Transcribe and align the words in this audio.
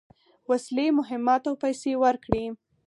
وسلې، 0.49 0.87
مهمات 0.99 1.41
او 1.49 1.55
پیسې 1.63 1.91
ورکړې. 2.03 2.45